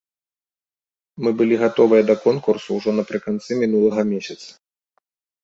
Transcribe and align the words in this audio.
Мы 1.27 1.33
былі 1.41 1.55
гатовыя 1.63 2.01
да 2.09 2.15
конкурсу 2.25 2.67
ўжо 2.79 2.89
напрыканцы 3.01 3.51
мінулага 3.61 4.01
месяца. 4.15 4.49